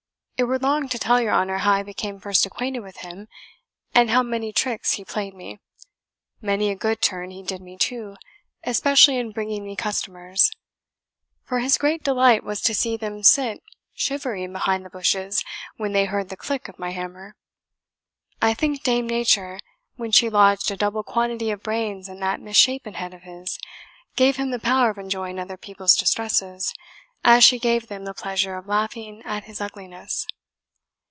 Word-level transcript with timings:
It 0.37 0.45
were 0.45 0.57
long 0.57 0.89
to 0.89 0.97
tell 0.97 1.21
your 1.21 1.35
honour 1.35 1.59
how 1.59 1.71
I 1.73 1.83
became 1.83 2.19
first 2.19 2.47
acquainted 2.47 2.79
with 2.79 2.97
him, 2.97 3.27
and 3.93 4.09
how 4.09 4.23
many 4.23 4.51
tricks 4.51 4.93
he 4.93 5.05
played 5.05 5.35
me. 5.35 5.59
Many 6.41 6.71
a 6.71 6.75
good 6.75 6.99
turn 6.99 7.29
he 7.29 7.43
did 7.43 7.61
me 7.61 7.77
too, 7.77 8.15
especially 8.63 9.17
in 9.19 9.33
bringing 9.33 9.63
me 9.63 9.75
customers; 9.75 10.49
for 11.43 11.59
his 11.59 11.77
great 11.77 12.03
delight 12.03 12.43
was 12.43 12.59
to 12.63 12.73
see 12.73 12.97
them 12.97 13.21
sit 13.21 13.61
shivering 13.93 14.51
behind 14.51 14.83
the 14.83 14.89
bushes 14.89 15.43
when 15.77 15.91
they 15.93 16.05
heard 16.05 16.29
the 16.29 16.35
click 16.37 16.67
of 16.67 16.79
my 16.79 16.89
hammer. 16.89 17.35
I 18.41 18.55
think 18.55 18.81
Dame 18.81 19.05
Nature, 19.05 19.59
when 19.95 20.11
she 20.11 20.27
lodged 20.27 20.71
a 20.71 20.75
double 20.75 21.03
quantity 21.03 21.51
of 21.51 21.61
brains 21.61 22.09
in 22.09 22.19
that 22.21 22.41
misshapen 22.41 22.95
head 22.95 23.13
of 23.13 23.21
his, 23.21 23.59
gave 24.15 24.37
him 24.37 24.49
the 24.49 24.57
power 24.57 24.89
of 24.89 24.97
enjoying 24.97 25.37
other 25.37 25.55
people's 25.55 25.95
distresses, 25.95 26.73
as 27.23 27.43
she 27.43 27.59
gave 27.59 27.85
them 27.85 28.03
the 28.03 28.15
pleasure 28.15 28.57
of 28.57 28.65
laughing 28.65 29.21
at 29.25 29.43
his 29.43 29.61
ugliness." 29.61 30.25